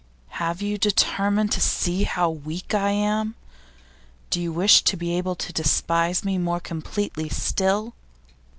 'Have 0.29 0.63
you 0.63 0.79
determined 0.79 1.51
to 1.51 1.61
see 1.61 2.05
how 2.05 2.27
weak 2.27 2.73
I 2.73 2.89
am? 2.89 3.35
Do 4.31 4.41
you 4.41 4.51
wish 4.51 4.81
to 4.81 4.97
be 4.97 5.15
able 5.15 5.35
to 5.35 5.53
despise 5.53 6.23
me 6.25 6.39
more 6.39 6.59
completely 6.59 7.29
still? 7.29 7.93